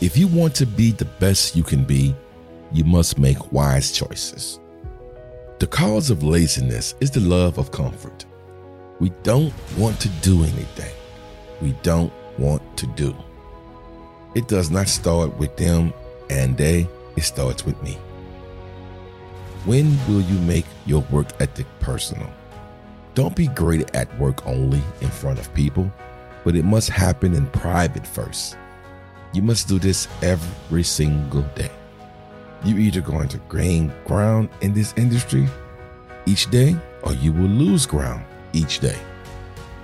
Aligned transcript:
If 0.00 0.16
you 0.16 0.28
want 0.28 0.54
to 0.56 0.66
be 0.66 0.92
the 0.92 1.04
best 1.04 1.56
you 1.56 1.62
can 1.62 1.84
be, 1.84 2.14
you 2.72 2.84
must 2.84 3.18
make 3.18 3.52
wise 3.52 3.92
choices. 3.92 4.60
The 5.58 5.66
cause 5.66 6.10
of 6.10 6.22
laziness 6.22 6.94
is 7.00 7.10
the 7.10 7.20
love 7.20 7.58
of 7.58 7.72
comfort. 7.72 8.24
We 9.00 9.10
don't 9.22 9.52
want 9.76 9.98
to 10.00 10.08
do 10.22 10.42
anything 10.44 10.92
we 11.60 11.72
don't 11.82 12.12
want 12.38 12.62
to 12.76 12.86
do. 12.88 13.14
It 14.34 14.48
does 14.48 14.70
not 14.70 14.88
start 14.88 15.36
with 15.38 15.56
them 15.56 15.92
and 16.30 16.56
they, 16.56 16.88
it 17.16 17.22
starts 17.22 17.64
with 17.64 17.80
me. 17.82 17.94
When 19.64 19.98
will 20.06 20.20
you 20.20 20.38
make 20.40 20.66
your 20.86 21.02
work 21.10 21.28
ethic 21.40 21.66
personal? 21.80 22.30
Don't 23.14 23.34
be 23.34 23.48
great 23.48 23.94
at 23.94 24.16
work 24.18 24.46
only 24.46 24.82
in 25.00 25.08
front 25.08 25.38
of 25.38 25.52
people, 25.54 25.90
but 26.44 26.54
it 26.54 26.64
must 26.64 26.88
happen 26.88 27.34
in 27.34 27.46
private 27.48 28.06
first. 28.06 28.56
You 29.32 29.42
must 29.42 29.68
do 29.68 29.78
this 29.78 30.08
every 30.22 30.82
single 30.82 31.42
day. 31.54 31.70
You're 32.64 32.78
either 32.78 33.00
going 33.00 33.28
to 33.28 33.40
gain 33.50 33.92
ground 34.04 34.48
in 34.62 34.72
this 34.72 34.94
industry 34.96 35.46
each 36.26 36.50
day 36.50 36.76
or 37.02 37.12
you 37.12 37.32
will 37.32 37.48
lose 37.48 37.86
ground 37.86 38.24
each 38.52 38.80
day. 38.80 38.98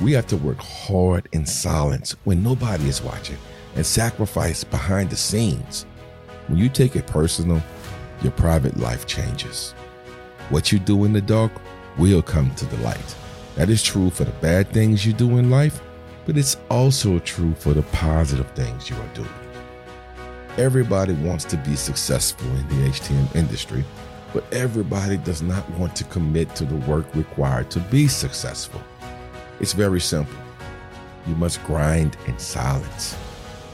We 0.00 0.12
have 0.12 0.26
to 0.28 0.36
work 0.36 0.58
hard 0.58 1.28
in 1.32 1.46
silence 1.46 2.16
when 2.24 2.42
nobody 2.42 2.88
is 2.88 3.02
watching 3.02 3.38
and 3.74 3.84
sacrifice 3.84 4.64
behind 4.64 5.10
the 5.10 5.16
scenes. 5.16 5.86
When 6.48 6.58
you 6.58 6.68
take 6.68 6.96
it 6.96 7.06
personal, 7.06 7.62
your 8.22 8.32
private 8.32 8.76
life 8.78 9.06
changes. 9.06 9.72
What 10.50 10.72
you 10.72 10.78
do 10.78 11.04
in 11.04 11.12
the 11.12 11.20
dark 11.20 11.52
will 11.98 12.22
come 12.22 12.54
to 12.54 12.66
the 12.66 12.76
light. 12.78 13.16
That 13.56 13.70
is 13.70 13.82
true 13.82 14.10
for 14.10 14.24
the 14.24 14.32
bad 14.32 14.70
things 14.70 15.06
you 15.06 15.12
do 15.12 15.38
in 15.38 15.50
life, 15.50 15.80
but 16.26 16.36
it's 16.36 16.56
also 16.68 17.18
true 17.20 17.54
for 17.54 17.72
the 17.72 17.82
positive 17.82 18.50
things 18.50 18.90
you 18.90 18.96
are 18.96 19.14
doing. 19.14 19.28
Everybody 20.58 21.12
wants 21.14 21.44
to 21.46 21.56
be 21.58 21.76
successful 21.76 22.48
in 22.48 22.68
the 22.68 22.88
HTM 22.88 23.36
industry, 23.36 23.84
but 24.34 24.44
everybody 24.52 25.16
does 25.18 25.40
not 25.40 25.68
want 25.72 25.94
to 25.96 26.04
commit 26.04 26.54
to 26.56 26.64
the 26.64 26.76
work 26.90 27.06
required 27.14 27.70
to 27.70 27.80
be 27.80 28.08
successful. 28.08 28.82
It's 29.60 29.72
very 29.72 30.00
simple. 30.00 30.36
You 31.26 31.34
must 31.36 31.62
grind 31.64 32.16
in 32.26 32.38
silence. 32.38 33.16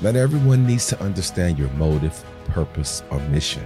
Not 0.00 0.16
everyone 0.16 0.66
needs 0.66 0.86
to 0.88 1.00
understand 1.00 1.58
your 1.58 1.70
motive, 1.70 2.24
purpose, 2.46 3.02
or 3.10 3.18
mission. 3.28 3.64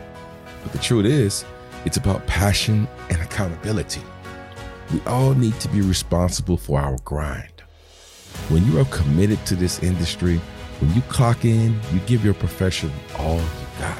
But 0.62 0.72
the 0.72 0.78
truth 0.78 1.06
is, 1.06 1.44
it's 1.84 1.96
about 1.96 2.26
passion 2.26 2.86
and 3.10 3.20
accountability. 3.22 4.02
We 4.92 5.00
all 5.06 5.34
need 5.34 5.58
to 5.60 5.68
be 5.68 5.80
responsible 5.80 6.56
for 6.56 6.80
our 6.80 6.96
grind. 7.04 7.55
When 8.48 8.64
you 8.64 8.78
are 8.78 8.84
committed 8.86 9.44
to 9.46 9.56
this 9.56 9.82
industry, 9.82 10.40
when 10.80 10.94
you 10.94 11.02
clock 11.02 11.44
in, 11.44 11.80
you 11.92 11.98
give 12.06 12.24
your 12.24 12.34
profession 12.34 12.92
all 13.18 13.38
you 13.38 13.66
got. 13.80 13.98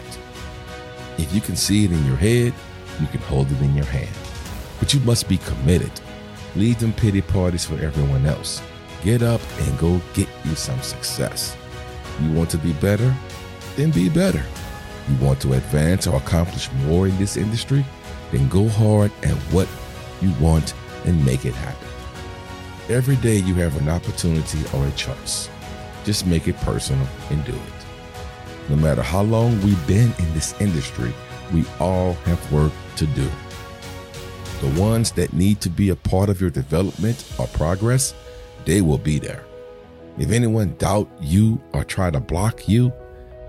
If 1.19 1.35
you 1.35 1.41
can 1.41 1.57
see 1.57 1.85
it 1.85 1.91
in 1.91 2.05
your 2.07 2.17
head, 2.17 2.55
you 3.01 3.07
can 3.09 3.21
hold 3.23 3.51
it 3.51 3.61
in 3.61 3.75
your 3.75 3.87
hand. 3.87 4.15
But 4.79 4.95
you 4.95 5.01
must 5.01 5.29
be 5.29 5.39
committed. 5.39 5.91
Leave 6.55 6.79
them 6.79 6.93
pity 6.93 7.23
parties 7.23 7.65
for 7.65 7.75
everyone 7.81 8.25
else. 8.25 8.63
Get 9.03 9.21
up 9.23 9.41
and 9.61 9.79
go 9.79 10.01
get 10.15 10.29
you 10.45 10.55
some 10.55 10.81
success. 10.81 11.57
You 12.23 12.31
want 12.33 12.51
to 12.51 12.59
be 12.59 12.73
better? 12.75 13.15
Then 13.75 13.91
be 13.91 14.09
better. 14.09 14.45
You 15.09 15.17
want 15.27 15.41
to 15.41 15.55
advance 15.55 16.07
or 16.07 16.17
accomplish 16.17 16.71
more 16.85 17.09
in 17.09 17.17
this 17.19 17.37
industry? 17.37 17.85
Then 18.31 18.49
go 18.49 18.69
hard 18.69 19.11
at 19.25 19.37
what 19.53 19.69
you 20.23 20.33
want 20.41 20.73
and 21.05 21.25
make 21.27 21.45
it 21.45 21.55
happen. 21.55 21.86
Every 22.89 23.17
day 23.17 23.39
you 23.39 23.55
have 23.57 23.77
an 23.81 23.89
opportunity 23.89 24.61
or 24.73 24.87
a 24.87 24.91
choice. 24.93 25.51
Just 26.05 26.25
make 26.25 26.47
it 26.47 26.57
personal 26.59 27.05
and 27.31 27.45
do 27.45 27.53
it. 27.53 28.71
No 28.71 28.77
matter 28.77 29.03
how 29.03 29.23
long 29.23 29.61
we've 29.63 29.87
been 29.89 30.13
in 30.21 30.35
this 30.35 30.55
industry, 30.61 31.13
we 31.53 31.65
all 31.81 32.13
have 32.13 32.53
work 32.53 32.73
to 32.97 33.07
do. 33.07 33.29
The 34.61 34.81
ones 34.81 35.11
that 35.13 35.33
need 35.33 35.61
to 35.63 35.69
be 35.69 35.89
a 35.89 35.97
part 35.97 36.29
of 36.29 36.41
your 36.41 36.51
development 36.51 37.25
or 37.39 37.49
progress, 37.49 38.15
they 38.65 38.81
will 38.83 38.99
be 38.99 39.19
there. 39.19 39.45
If 40.17 40.31
anyone 40.31 40.77
doubt 40.79 41.11
you 41.21 41.61
or 41.73 41.83
try 41.83 42.11
to 42.11 42.21
block 42.21 42.69
you, 42.69 42.93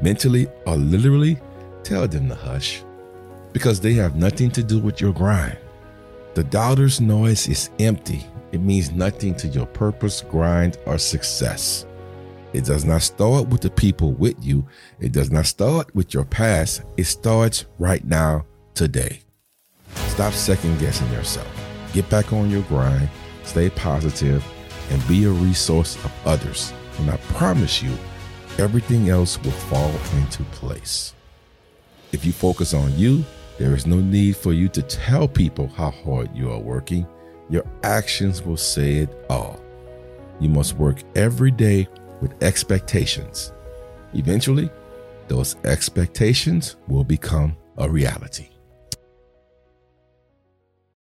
mentally 0.01 0.47
or 0.65 0.77
literally, 0.77 1.39
tell 1.83 2.07
them 2.07 2.27
to 2.29 2.35
hush 2.35 2.83
because 3.53 3.79
they 3.79 3.93
have 3.93 4.15
nothing 4.15 4.49
to 4.51 4.63
do 4.63 4.79
with 4.79 4.99
your 4.99 5.13
grind. 5.13 5.57
The 6.33 6.43
doubter's 6.43 6.99
noise 6.99 7.47
is 7.47 7.69
empty. 7.79 8.25
It 8.51 8.61
means 8.61 8.91
nothing 8.91 9.35
to 9.35 9.47
your 9.47 9.65
purpose, 9.65 10.21
grind, 10.21 10.77
or 10.85 10.97
success. 10.97 11.85
It 12.53 12.65
does 12.65 12.85
not 12.85 13.01
start 13.01 13.49
with 13.49 13.61
the 13.61 13.69
people 13.69 14.13
with 14.13 14.35
you. 14.43 14.65
It 14.99 15.11
does 15.11 15.31
not 15.31 15.45
start 15.45 15.93
with 15.93 16.13
your 16.13 16.23
past. 16.25 16.83
It 16.95 17.03
starts 17.03 17.65
right 17.77 18.03
now, 18.05 18.45
today. 18.73 19.21
Stop 20.07 20.33
second 20.33 20.79
guessing 20.79 21.11
yourself. 21.11 21.47
Get 21.93 22.09
back 22.09 22.31
on 22.31 22.49
your 22.49 22.63
grind, 22.63 23.09
stay 23.43 23.69
positive, 23.69 24.45
and 24.89 25.07
be 25.07 25.25
a 25.25 25.29
resource 25.29 25.95
of 26.05 26.11
others. 26.25 26.73
And 26.99 27.09
I 27.11 27.17
promise 27.17 27.83
you, 27.83 27.93
everything 28.57 29.09
else 29.09 29.41
will 29.43 29.51
fall 29.51 29.91
into 30.15 30.43
place. 30.45 31.13
If 32.11 32.25
you 32.25 32.31
focus 32.31 32.73
on 32.73 32.97
you, 32.97 33.25
there 33.57 33.75
is 33.75 33.85
no 33.85 33.97
need 33.97 34.37
for 34.37 34.53
you 34.53 34.69
to 34.69 34.81
tell 34.81 35.27
people 35.27 35.67
how 35.67 35.91
hard 35.91 36.35
you 36.35 36.51
are 36.51 36.59
working. 36.59 37.05
Your 37.49 37.65
actions 37.83 38.41
will 38.41 38.57
say 38.57 38.97
it 38.97 39.25
all. 39.29 39.59
You 40.39 40.49
must 40.49 40.75
work 40.75 40.97
every 41.15 41.51
day 41.51 41.87
with 42.21 42.41
expectations. 42.43 43.53
Eventually, 44.13 44.69
those 45.27 45.55
expectations 45.63 46.75
will 46.87 47.03
become 47.03 47.55
a 47.77 47.89
reality. 47.89 48.49